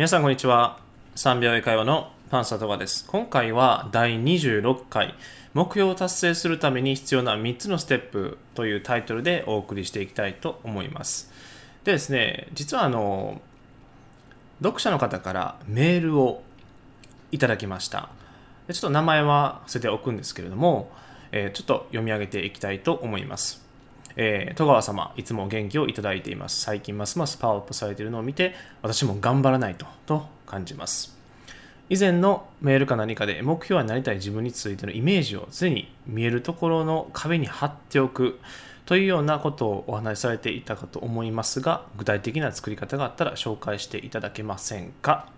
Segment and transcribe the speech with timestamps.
[0.00, 0.78] 皆さんこんにちは。
[1.16, 3.04] 3秒英会話のパンサートガです。
[3.06, 5.14] 今回は第26回。
[5.52, 11.30] 目標を達成するために必要な3つのステップというタイトルでお送りしていきたいと思います。
[11.84, 13.42] でですね実はあの
[14.62, 16.42] 読者の方からメールを
[17.30, 18.08] いただきました。
[18.72, 20.90] ちょっと名前は伏せておくんですけれども、
[21.30, 23.69] え、ちょっと読み上げていきたいと思います。
[24.16, 26.60] えー、戸川様、いつも元気をいただいています。
[26.60, 31.16] 最近ますますパワーアップされているのを見て、私も頑張らないと、と感じます。
[31.88, 38.38] 以前のメールか何かで目標はなりたい自分についてのイメージを常に見えるところの壁に貼っておく
[38.86, 45.28] というようなことをお話しされていたかと思いますが、具体的な作り方があったら紹介していただけませんか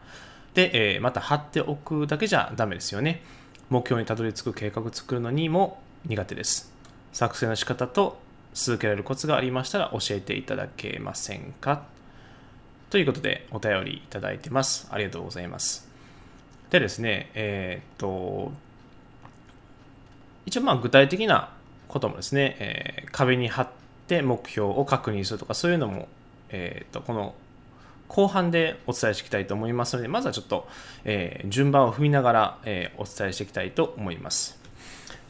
[0.54, 3.22] で、えー、また貼っておくだけじゃダメですよね。
[3.70, 6.72] 目標にたどり着く計画を作るのにも苦手です。
[7.12, 8.18] 作成の仕方と
[8.54, 11.82] 続けられるコツがありましたら教えていただけませんか？
[12.90, 14.88] ということでお便りいただいてます。
[14.90, 15.88] ありがとうございます。
[16.70, 18.52] でですね、えー、っと、
[20.46, 21.50] 一応まあ具体的な
[21.88, 23.68] こともですね、えー、壁に貼っ
[24.08, 26.08] て目標を確認するとかそういうのも、
[26.50, 27.34] えー、っと、この
[28.08, 30.68] 後半でお伝えしていきたいと思いますので、まずはちょっと、
[31.04, 34.58] えー、順番を踏みながら、えー、お伝えしていきたいと思います。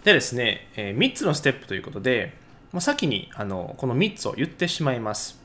[0.02, 2.34] でですね、えー、3つのステップということで、
[2.72, 5.40] まあ、先にあのこの3つを言ってしまいます。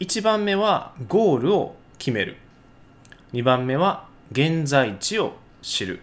[0.00, 2.36] 1番目はゴールを決める。
[3.32, 6.00] 2番目は現在地を知る。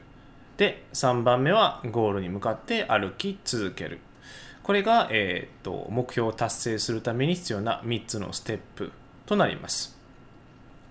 [0.58, 4.00] で、3番目はゴールに向かって歩き続ける。
[4.63, 8.91] これが、えーと、目標を達成するために必要な3つのステップ
[9.25, 9.97] となります。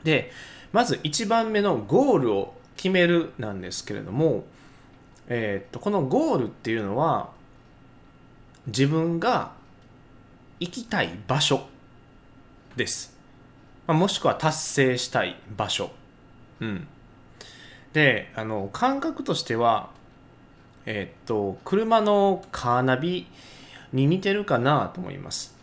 [0.03, 0.33] で、
[0.73, 4.45] まず1番目のゴールを決めるなんですけれども、
[5.29, 7.31] えー、とこのゴールっていうのは
[8.67, 9.53] 自分が
[10.61, 11.67] 行きたい場所
[12.77, 13.17] です。
[13.87, 15.91] まあ、もしくは達成したい場所。
[16.61, 16.87] うん。
[17.93, 19.91] で、あの、感覚としては、
[20.87, 23.27] えっと、車のカーナビ
[23.93, 25.57] に似てるかなと思います。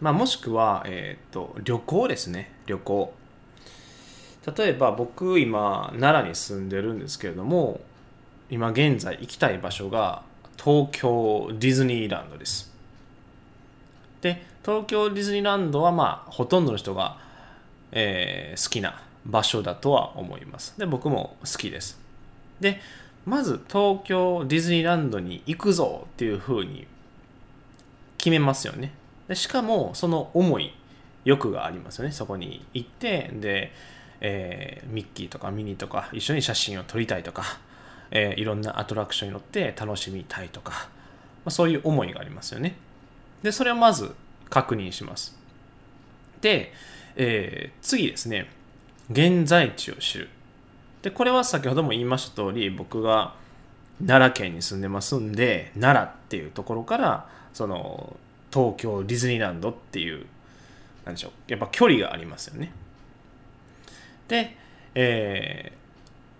[0.00, 2.52] まあ、もしくは、えっと、旅行ですね。
[2.66, 3.12] 旅行。
[4.56, 7.80] 例えば僕今奈良に住んでるんですけれども
[8.50, 10.22] 今現在行きたい場所が
[10.56, 12.67] 東京ディズニーランドです
[14.20, 17.18] で東京ディズニーランドはまあほとんどの人が、
[17.92, 20.78] えー、好きな場所だとは思います。
[20.78, 22.00] で僕も好きです。
[22.60, 22.80] で
[23.24, 26.86] まず東京ディズニーランドに行くぞっていうふうに
[28.16, 28.92] 決めますよね。
[29.28, 30.72] でしかもその思い
[31.24, 32.12] 欲がありますよね。
[32.12, 33.72] そこに行ってで、
[34.20, 37.44] えー、ミッキーとかミニーとか一緒に写真を撮りたいとか、
[38.10, 40.78] えー、いろんなアトラクションに乗って楽しみたいとか、ま
[41.46, 42.76] あ、そういう思いがありますよね。
[43.42, 44.14] で、それをまず
[44.50, 45.36] 確認します。
[46.40, 46.72] で、
[47.16, 48.50] えー、次ですね、
[49.10, 50.28] 現在地を知る。
[51.02, 53.34] で、これは先ほども言いました通り、僕が
[54.06, 58.16] 奈良県に住んでますんで、奈良っていうところから、その、
[58.52, 60.26] 東京ディズニーランドっていう、
[61.04, 62.72] なんでしょう、やっぱ距離がありますよね。
[64.28, 64.56] で、
[64.94, 65.72] え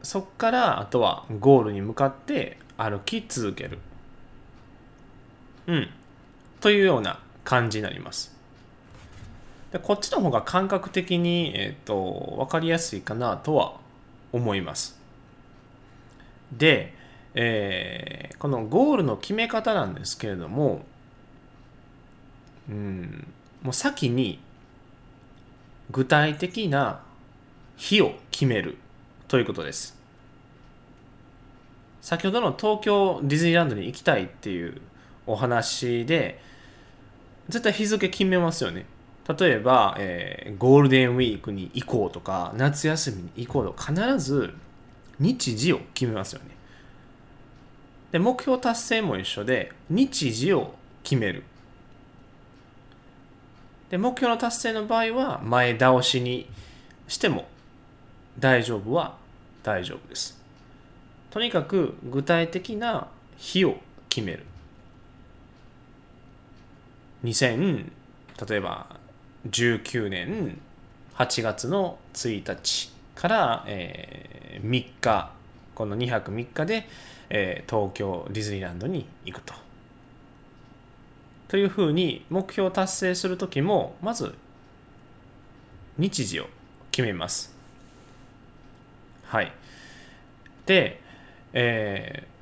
[0.03, 3.79] ー、そっからあとはゴールに向かって歩き続ける。
[5.67, 5.91] うん。
[6.61, 8.37] というような感じになります。
[9.73, 13.75] でこっちの方が感覚的に、えーと、分かりやすいかなとは
[14.33, 14.99] 思います。
[16.53, 16.95] で、
[17.35, 20.87] えー、このゴールの決め方なんですけれども、
[22.69, 23.27] うん、
[23.63, 24.41] もう先に
[25.91, 27.01] 具体的な
[27.77, 28.77] 日を決める
[29.29, 29.97] ということです。
[32.01, 34.81] 先ほどの東京ディズニーランドに行きたいっていう
[35.29, 36.41] お話で
[37.49, 38.87] 絶対日付決めますよね。
[39.39, 44.55] 例えば、えー、ゴールデンウィークに行こうとか夏休みに行こうとか必ず
[45.19, 46.57] 日時を決めますよね。
[48.11, 51.45] で目標達成も一緒で日時を決める。
[53.91, 56.49] で目標の達成の場合は前倒しに
[57.07, 57.49] しても
[58.39, 59.17] 大丈夫は
[59.63, 60.41] 大丈夫です。
[61.31, 63.77] とにかく具体的な日を
[64.09, 64.45] 決める。
[67.25, 67.91] 2000
[68.49, 68.87] 例えば
[69.51, 70.59] 19年
[71.15, 75.33] 8月の1日から、えー、3日
[75.75, 76.89] この2泊3日で、
[77.31, 79.55] えー、東京ディズニーランドに行くと。
[81.49, 84.35] というふうに目標を達成する時もまず
[85.97, 86.47] 日時を
[86.91, 87.55] 決めます。
[89.25, 89.53] はい。
[90.67, 91.01] で、
[91.53, 92.38] えー、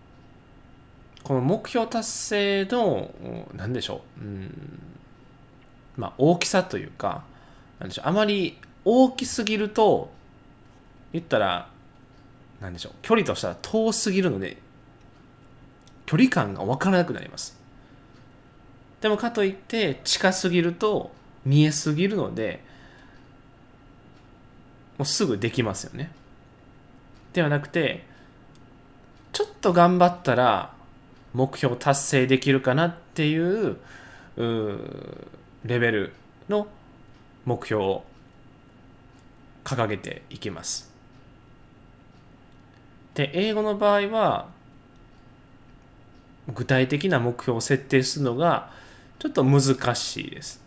[1.27, 3.11] この目標達成の
[3.53, 4.81] 何でしょう、うん。
[5.97, 7.25] まあ、大きさというか
[7.81, 8.05] なんでしょう。
[8.07, 10.13] あまり大きすぎると
[11.13, 11.69] 言ったら
[12.61, 12.93] 何でしょう。
[13.03, 14.59] 距離としたら遠すぎるので
[16.07, 17.59] 距離感が分からなくなります。
[19.01, 21.11] でもかといって近すぎると
[21.45, 22.63] 見えすぎるので
[24.97, 26.13] もうすぐできますよね。
[27.33, 28.05] ではなくて
[29.33, 30.76] ちょっと頑張ったら
[31.37, 33.77] 目標達成できるかなっていう
[35.65, 36.13] レベル
[36.49, 36.67] の
[37.45, 38.05] 目標を
[39.63, 40.91] 掲げていきます
[43.15, 44.49] で英語の場合は
[46.55, 48.71] 具体的な目標を設定するのが
[49.19, 50.61] ちょっと難しいです。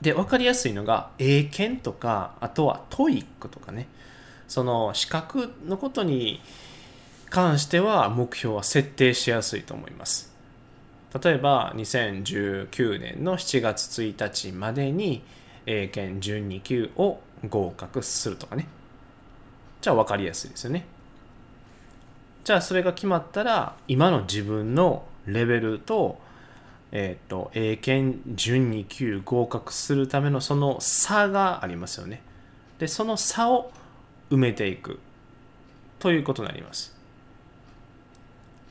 [0.00, 3.88] で、分かりやすいのが英検とか、あとは TOEIC とかね、
[4.46, 6.40] その資格のことに
[7.30, 10.32] 関しては目標は設定しやすいと思います。
[11.22, 15.22] 例えば2019年の7月1日までに
[15.66, 18.66] 英検準2級を合格するとかね。
[19.80, 20.86] じゃあ分かりやすいですよね。
[22.44, 26.18] じゃあそれが決まったら今の自分のレベルと,、
[26.92, 32.22] えーと、英検準2級合格するためのその差がありますよね。
[32.78, 33.70] でその差を
[34.30, 34.98] 埋めていく
[35.98, 36.97] ということになります。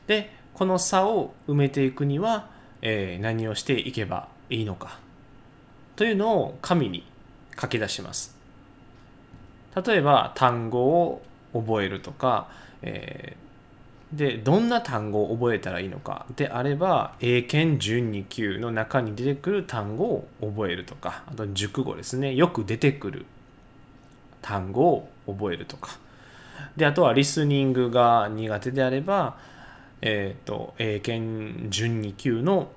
[0.08, 2.50] でこの差を埋めていくには、
[2.82, 4.98] えー、何をしていけばいいのか。
[5.94, 7.06] というのを紙に
[7.60, 8.36] 書き出します。
[9.86, 11.22] 例えば単語を
[11.52, 12.48] 覚えるとか、
[12.82, 13.48] えー
[14.12, 16.26] でどんな単語を覚えたらいいのか。
[16.36, 21.24] であれば英検準2級の中に出てくる単語を覚えるとか。
[21.26, 22.34] あと熟語ですね。
[22.34, 23.26] よく出てくる
[24.40, 25.98] 単語を覚えるとか。
[26.76, 29.36] であとはリスニングが苦手であれば、
[30.00, 32.70] えーと、英検準2級の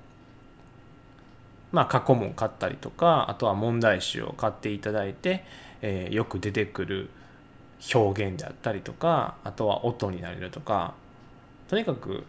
[1.70, 5.42] まあ、過去問買ったりとかあとは問題集を買っていただいて、
[5.80, 7.08] えー、よく出てくる
[7.94, 10.92] 表現であったりとかあとは音になれるとか
[11.68, 12.24] とにかく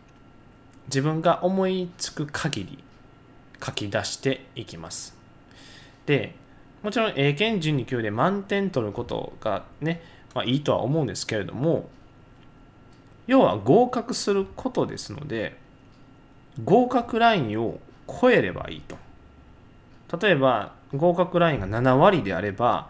[0.88, 2.84] 自分が思いつく限り
[3.63, 5.16] 書き出していきます。
[6.06, 6.36] で、
[6.81, 10.01] もちろん英検準2級で満点取ることがね、
[10.36, 11.90] まあ、いいとは思うんですけれども、
[13.27, 15.57] 要は合格することですので、
[16.63, 18.97] 合格ラインを超えればいいと。
[20.19, 22.89] 例えば、合格ラインが7割であれば、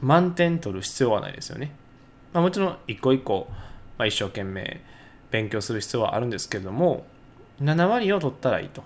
[0.00, 1.72] 満点取る必要はないですよね。
[2.32, 3.48] まあ、もちろん、一個一個、
[3.98, 4.80] まあ、一生懸命
[5.30, 7.04] 勉強する必要はあるんですけれども
[7.60, 8.82] 7割を取ったらいいと。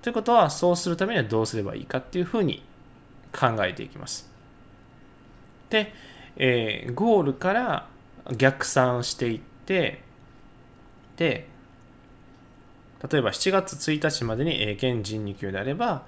[0.00, 2.62] ということはそうするためにはどうすればいいかっていうふうに
[3.32, 4.30] 考えていきます。
[5.68, 5.92] で、
[6.38, 7.88] えー、ゴールから
[8.36, 10.02] 逆算していって
[11.16, 11.46] で
[13.10, 16.04] 例えば7月1日までに英検準2級であれば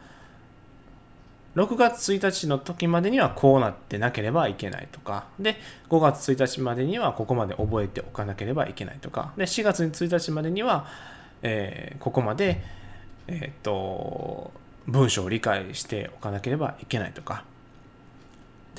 [1.57, 5.57] 6月1日の時までにはこうなってなければいけないとか、で、
[5.89, 10.87] 5月1日までにはここまで覚えておかなければいけないとか、で、4月1日までには、
[11.43, 12.63] えー、ここまで、
[13.27, 14.53] えー、っと、
[14.87, 17.45] 文章を理解しておかなければいけないとか、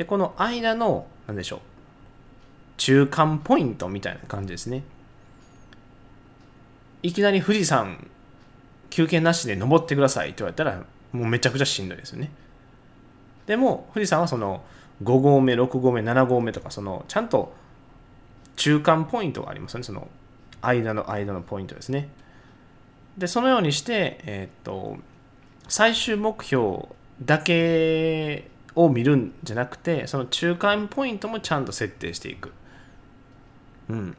[0.01, 1.59] で、この間の、なんでしょう、
[2.77, 4.81] 中間ポイントみたいな感じですね。
[7.03, 8.07] いきなり富士山
[8.89, 12.31] 休憩なしで登ってくださいって言われたら、もうめちゃくちゃしんどいですよね。
[13.45, 14.63] でも富士山はその
[15.03, 17.53] 5合目6合目7合目とかそのちゃんと
[18.55, 20.07] 中間ポイントがありますねその
[20.61, 22.09] 間の間のポイントですね
[23.19, 24.97] でそのようにしてえっ、と
[25.67, 26.85] 最終目標
[27.23, 32.51] だけを見るんじゃなくてその中間ポイントもちゃんと設定していく。
[33.89, 34.17] うん。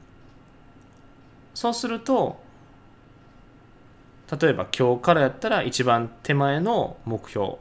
[1.54, 2.40] そうすると
[4.40, 7.56] 例えば今日からやったら一番手前の目標、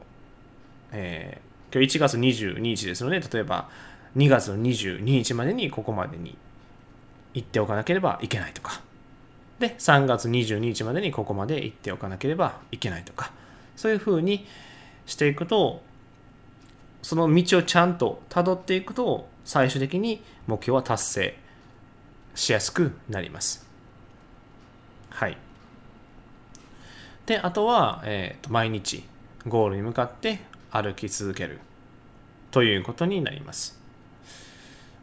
[0.94, 1.42] え
[1.74, 3.70] 今日1月22日ですので、例えば
[4.18, 6.38] 2月の22日までにここまでに
[7.34, 8.82] 行っておかなければいけないとか、
[9.60, 13.32] で、3月22日までにここまで行っておかなければいけないとか、
[13.78, 14.46] そういうふうに
[15.06, 15.82] していくと、
[17.02, 21.38] その道をちゃんと辿っていくと、最終的に目標は達成
[22.36, 23.68] しやすくなります。
[25.10, 25.38] はい。
[27.26, 29.04] で、あとは、えー、と毎日
[29.48, 30.40] ゴールに向かって
[30.72, 31.60] 歩き続ける
[32.52, 33.80] ということになります。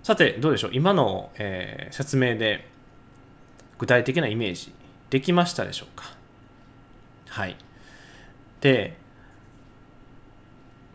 [0.02, 0.70] さて、どうでしょう？
[0.72, 2.66] 今の、えー、説明で
[3.78, 4.72] 具体的なイメージ
[5.10, 6.04] できましたでしょうか？
[7.28, 7.56] はい。
[8.60, 8.96] で、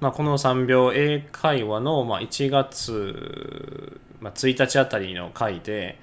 [0.03, 5.97] まあ、この3秒英会話の、まあ、1月、まあ、1日あたりの回で、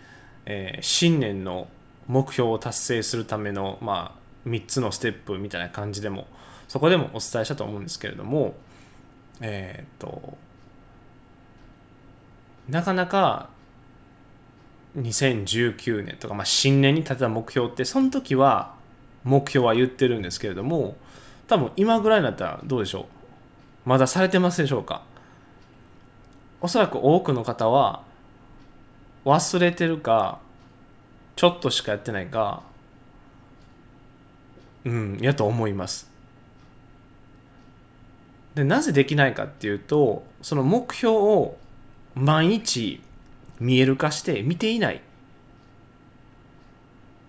[0.47, 1.69] えー、新年の
[2.09, 6.29] 目標を達成するための、まあ、3つのステップみたいな感じでも
[6.67, 8.55] そこでもお伝えしたと思うんですけれども、
[9.43, 10.39] えっ、ー、と、
[12.71, 13.51] なかなか
[14.97, 18.77] 2019年とか、まあ、新年に立てた目標ってその時は
[19.25, 20.97] 目標は言ってるんですけれども
[21.49, 23.20] 多分今ぐらいになったらどうでしょう？
[23.91, 25.03] まだされてますでしょうか？
[26.61, 28.05] おそらく多くの方は
[29.25, 30.39] 忘れてるか
[31.35, 32.63] ちょっとしかやってないか
[34.85, 36.09] うんやと思います。
[38.55, 41.57] でなぜできないかっていうとその目標を
[42.15, 43.03] 毎日
[43.59, 45.01] 見える化して見ていない。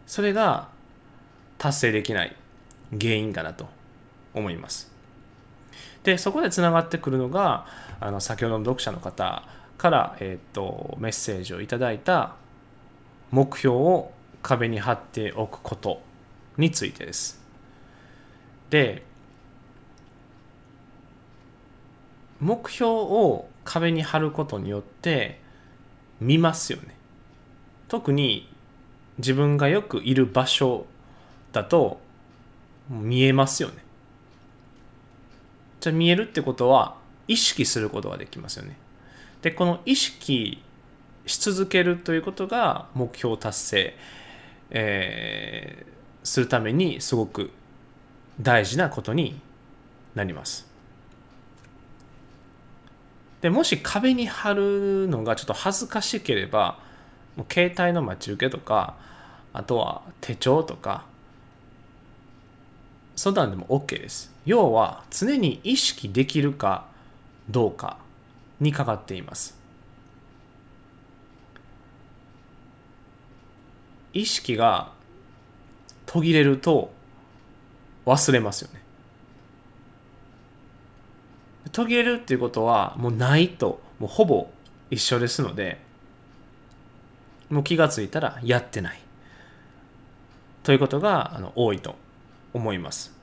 [0.06, 0.68] それが
[1.58, 2.36] 達成できない
[2.92, 3.68] 原因かなと
[4.36, 4.91] 思います。
[6.04, 7.66] でそこでつながってくるのが
[8.00, 9.44] あの先ほどの読者の方
[9.78, 12.36] から、えーと、メッセージをいただいた
[13.32, 16.02] 目標を壁に貼っておくこと
[16.58, 17.42] についてです。
[18.70, 19.04] で
[22.40, 25.40] 目標を壁に貼ることによって
[26.20, 26.96] 見ますよね。
[27.88, 28.50] 特に
[29.18, 30.86] 自分がよくいる場所
[31.52, 32.00] だと
[32.90, 33.76] 見えますよね。
[35.82, 36.96] じゃ見えるってことは
[37.28, 38.78] 意識することができますよね。
[39.42, 40.64] でこの意識
[41.26, 43.96] し続けるということが目標達成、
[44.70, 47.52] えー、するためにすごく
[48.40, 49.40] 大事なことに
[50.14, 50.70] なります。
[53.42, 56.78] でもし壁に貼るのがちょっと恥ずかしければ
[57.36, 58.96] もう携帯の待ち受けとか
[59.52, 61.06] あとは手帳とか
[63.16, 64.32] そんなんでも OK です。
[64.46, 66.86] 要は常に意識できるか
[67.50, 67.98] どうか
[68.60, 69.58] にかかっています。
[74.14, 74.92] 意識が
[76.06, 76.92] 途切れると
[78.06, 78.82] 忘れますよね。
[81.72, 84.50] 途切れるっていうことはもうないともうほぼ
[84.90, 85.80] 一緒ですので
[87.50, 89.00] もう気がついたらやってない。
[90.64, 91.96] ということがあの多いと。
[92.54, 93.14] 思います。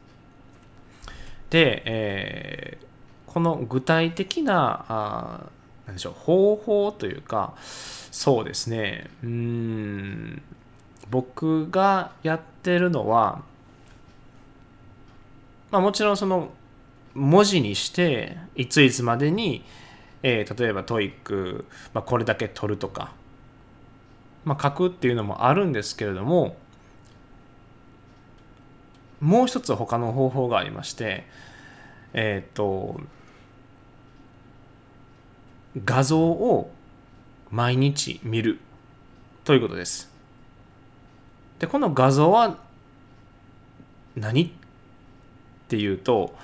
[1.51, 5.41] で、えー、この具体的なあ
[5.87, 9.09] 何でしょう方法というかそうですね。
[9.23, 10.43] うん
[11.11, 13.43] 僕がやってるのは
[15.71, 16.51] まあもちろんその
[17.15, 19.65] 文字にしていついつまでに、
[20.23, 23.13] えー、例えば TOEIC、まあ、これだけ取るとか、
[24.45, 26.57] まあ、書くっていうのもあるんですけれども
[29.21, 31.27] もう一つ他の方法がありまして
[32.13, 33.01] えっ、ー、と
[35.85, 36.71] 画像を
[37.51, 38.61] 毎日見る
[39.45, 40.11] ということです。
[41.59, 42.59] でこの画像は
[44.17, 44.51] 何っ
[45.69, 46.35] ていうと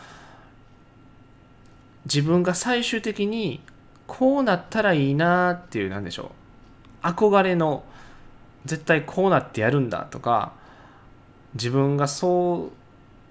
[2.04, 3.60] 自分が最終的に
[4.06, 6.32] こうなったらいいなっていう何でしょ
[7.02, 7.84] う憧れの
[8.64, 10.52] 絶対こうなってやるんだとか
[11.54, 12.70] 自分がそ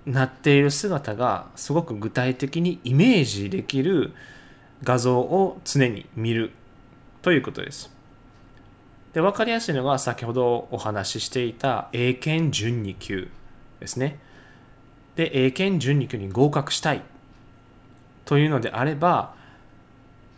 [0.06, 4.13] うなっている姿がすごく具体的にイメージできる
[4.84, 6.51] 画像を常に見る
[7.22, 7.92] ということです。
[9.13, 13.30] で分かりやすいのが先ほどお話ししていた英検準2級
[13.80, 14.20] ですね。
[15.15, 17.01] で英検準2級に合格したい
[18.25, 19.36] というのであれば、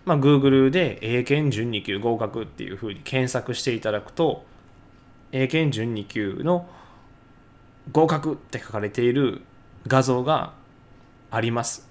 [0.04, 4.44] まあ、Google で英検準2級合格っていうふうに検索していただくと
[5.32, 6.68] 英検準2級の
[7.92, 9.42] 合格って書かれている
[9.88, 10.54] 画像が
[11.32, 11.88] あります。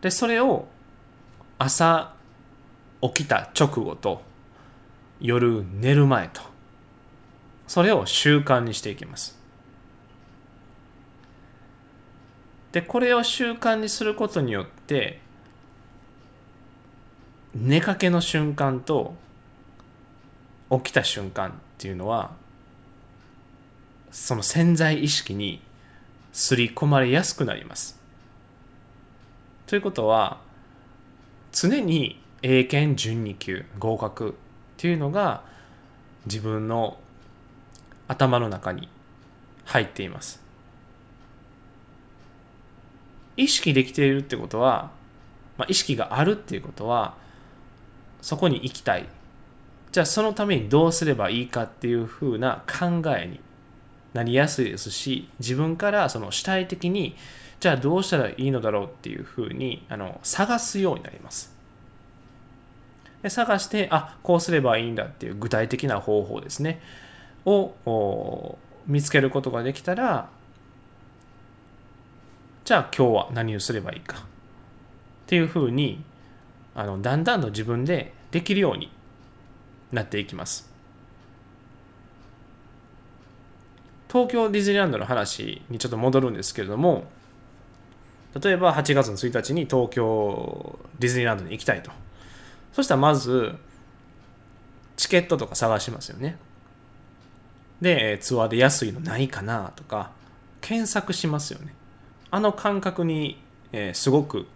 [0.00, 0.66] で、それを
[1.58, 2.14] 朝
[3.02, 4.22] 起きた直後と
[5.20, 6.40] 夜寝る前と
[7.66, 9.38] それを習慣にしていきます。
[12.72, 15.20] でこれを習慣にすることによって
[17.54, 19.14] 寝かけの瞬間と
[20.70, 22.32] 起きた瞬間っていうのは
[24.10, 25.60] その潜在意識に
[26.32, 27.98] すり込まれやすくなります。
[29.66, 30.40] ということは
[31.52, 34.32] 常に英検準2級合格っ
[34.76, 35.42] ていうのが
[36.26, 36.98] 自分の
[38.08, 38.88] 頭の中に
[39.64, 40.42] 入っています。
[43.36, 44.90] 意識できているってことは、
[45.56, 47.14] まあ、意識があるっていうことは
[48.20, 49.08] そこに行きたい
[49.92, 53.40] じゃあそのためにどうすればいいかっていうふうな考えに
[54.12, 57.16] なりやすいですし自分からその主体的に
[57.60, 61.54] じゃあどうしたらいいのだろうっていうふうにあの探すようになります。
[63.22, 66.80] で探してあこうすればいいんだっていう具体的な方法ですね。
[67.44, 70.28] を見つけることができたら
[72.64, 74.20] じゃあ今日は何をすればいいかっ
[75.26, 76.02] ていうふうに
[76.74, 78.90] あのだんだんと自分でできるように
[79.92, 80.69] なっていきます。
[84.10, 87.04] 東京ディズニーランドの話にちょっと戻るんですけれども
[88.42, 91.90] 例えば8月の1日に東京ディズニーランドに行きたいと。
[92.72, 93.54] そしたらまず
[94.96, 96.36] チケットとか探しますよね。
[97.80, 100.12] でツアーで安いのないかなとか
[100.60, 101.74] 検索しますよね。
[102.30, 104.46] あの感覚に、え、すごく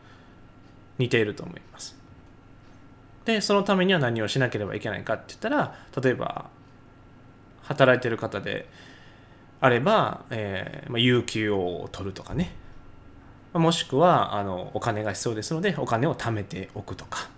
[0.98, 1.96] 似ていると思います。
[3.24, 6.50] でそのためには何をしなければいけないかって言ったら例えば
[7.62, 8.68] 働いてる方で
[9.64, 12.54] あれば、えーまあ、有給を取るとかね。
[13.54, 17.30] もしくはあのお金が必要ですのでお金を貯めておくとか、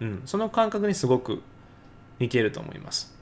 [0.00, 1.42] うん、その感覚にすごく
[2.18, 3.14] 似ていると思います。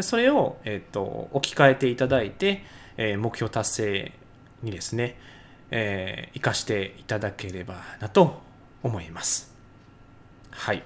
[0.00, 2.64] それを、えーと、置き換えていただいて、
[2.98, 4.12] えー、目標達成
[4.62, 5.18] にですね、
[5.70, 8.42] えー、生かしていただければなと
[8.82, 9.54] 思います。
[10.50, 10.82] はい。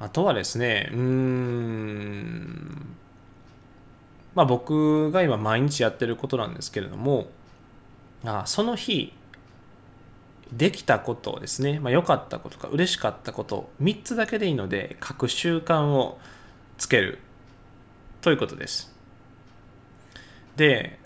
[0.00, 2.96] あとはですねうーん。
[4.36, 7.26] まあ僕が今毎日やってることなんですけれども
[8.24, 9.12] あその日
[10.52, 16.18] できたことをですね、まあ、良かったことか嬉しかったこと3つだけでいいので書く習慣を
[16.76, 17.18] つける
[18.20, 18.94] ということです。
[20.56, 20.98] で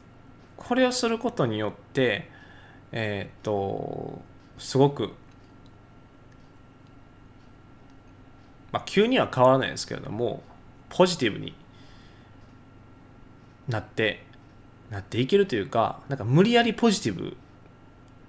[0.56, 2.28] これをすることによって
[2.92, 4.20] えっ、と
[4.58, 5.14] すごく
[8.72, 10.42] まあ急には変わらないですけれども
[10.88, 11.54] ポジティブに
[13.70, 14.24] なって
[14.90, 17.36] なっていけるというかなんか無理やりポジティブ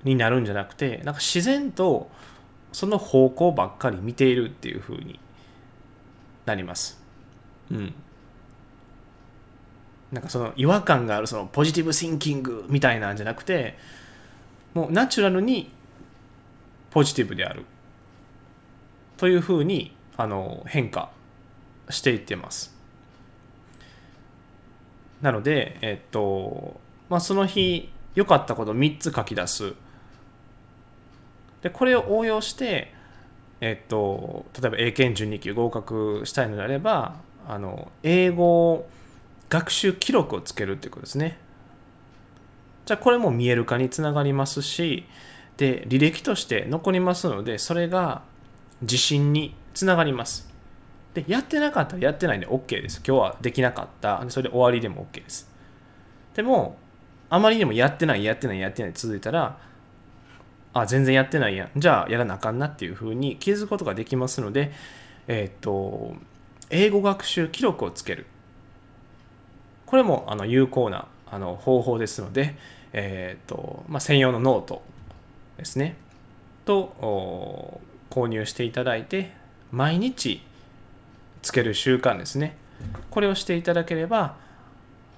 [0.03, 2.09] になるんじゃなくてなんか自然と
[2.71, 5.19] その方向ばっかり見ているっていう風に
[6.45, 7.01] なります。
[7.69, 7.93] うん。
[10.11, 13.77] なんかその違和感があるそのポジティブシンキングみたいなんじゃなくて
[14.73, 15.71] もうナチュラルに
[16.89, 17.65] ポジティブである
[19.17, 21.11] というふうにあの変化
[21.89, 22.80] していってます。
[25.21, 26.79] なので、えっと
[27.09, 29.73] まあ、その日良かったことを3つ書き出す。
[31.61, 32.93] でこれを応用して、
[33.59, 37.15] えっと、例えば英検準2級合格したいのであれば
[37.47, 38.87] あの英語
[39.49, 41.37] 学習記録をつけるっていうことですね。
[42.85, 45.05] じゃあこれも見える化につながりますし
[45.57, 48.23] で履歴として残りますのでそれが
[48.81, 50.50] 自信につながります。
[51.13, 53.01] でやってなかったらやってないんで OK です。
[53.05, 54.23] 今日はできなかった。
[54.29, 55.51] それで終わりでも OK です。
[56.35, 56.77] でも
[57.29, 59.57] あまりにもやってないやってないやってない続いたら
[60.73, 64.71] あ全然やってないやんじゃあやらなあかんなっていうふうに気づくことができますので
[65.27, 66.13] えっ、と
[66.69, 68.25] 英語学習記録をつける
[69.85, 72.55] これもあの有効なあの方法ですので、
[72.91, 74.81] えーとまあ、専用のノート
[75.57, 75.95] ですね
[76.65, 79.31] と購入していただいて
[79.71, 80.41] 毎日
[81.41, 82.55] つける習慣ですね。
[83.09, 84.35] これをしていただければ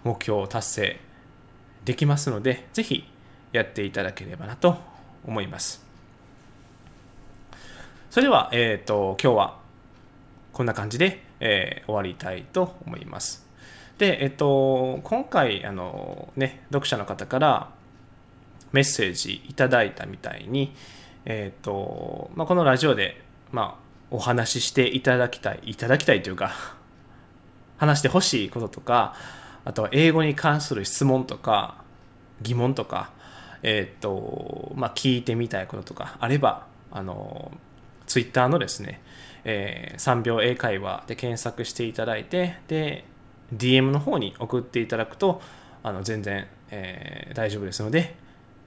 [0.03, 0.99] 目標を達成
[1.85, 3.09] できますのでぜひ
[3.51, 4.77] やっていただければなと
[5.25, 5.85] 思います。
[8.09, 9.59] それでは、えーと、今日は
[10.51, 13.47] こんな感じで、えー、終わりたいと思います。
[13.97, 17.71] で、えっと、今回あの、ね、読者の方から
[18.71, 20.75] メッセージいただいたみたいに、
[21.25, 23.82] えっとまあ、このラジオで、まあ、
[24.13, 26.53] お話ししていただきたいいただきたいというか
[27.77, 29.15] 話してほしいこととか
[29.65, 31.83] あとは英語に関する質問とか
[32.43, 33.11] 疑問とか、
[33.63, 37.51] えっとまあ、聞いてみたいこととかあればあの
[38.05, 39.01] ツイッターのですね、
[39.45, 43.05] えー、3秒英会話で検索していただいてで
[43.55, 45.41] DM の方に送っていただくと
[45.81, 48.15] あの全然、えー、大丈夫ですので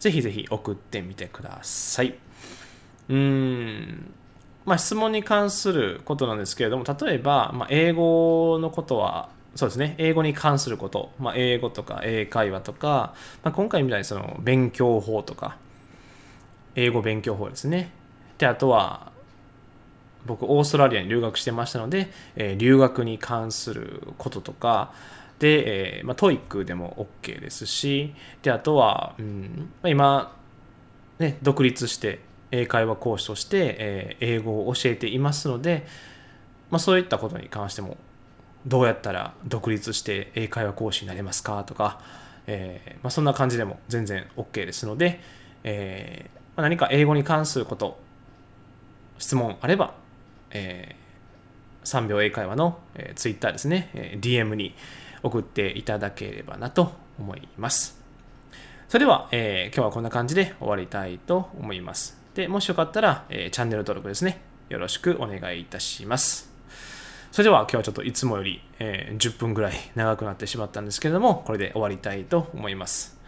[0.00, 2.18] ぜひぜひ送ってみてください。
[3.08, 4.14] うーん
[4.66, 15.56] まあ、質問に関することなんですけれども例えば、まあ、英語のことはそうですね英語に関すること、まあ、英語とか英会話とか、まあ、今回みたいにその勉強法とか
[16.74, 17.90] 英語勉強法ですね。
[18.36, 19.12] であとは
[20.26, 24.92] 僕オーストラリアに留学してましたので、えー、留学に関することとか
[25.38, 30.36] で、えーまあ、 TOEIC でも OK ですしであとは、うんまあ、今、
[31.18, 35.86] ね、独立して英会話講師として、え、英語を教えていますので、
[36.70, 37.96] まあ、そういったことに関しても
[38.66, 42.00] どうやったら独立して英会話講師になれますかとか、
[42.46, 45.20] えーまあ、そんな感じでも全然 OK ですので、
[45.62, 47.98] えーまあ、何か英語に関すること
[49.18, 49.94] 質問あれば
[50.50, 54.74] えー、3秒英会話の、えー、ツイッターですね、えー、DM に
[55.22, 58.00] 送っていただければなと思います。
[58.88, 62.25] それでは、えー、今日はこんな感じで終わりたいと思います。
[62.36, 64.40] で、もしよかったら、えーチャンネル登録ですね。
[64.68, 66.52] よろしくお願いいたします。
[67.32, 73.18] それでは今日はちょっといつもより、えー10分ぐらい長くなってしまったんですけれども、これで終わりたいと思います。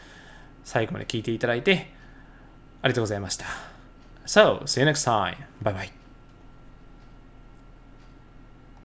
[0.65, 1.91] 最後まで聞いていただいて
[2.83, 3.47] ありがとうございました。
[4.27, 5.37] So, see you next time.
[5.63, 5.98] Bye bye.